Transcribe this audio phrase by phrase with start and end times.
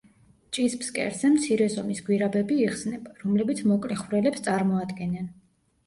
[0.57, 5.35] ჭის ფსკერზე მცირე ზომის გვირაბები იხსნება, რომლებიც მოკლე ხვრელებს წარმოადგენენ.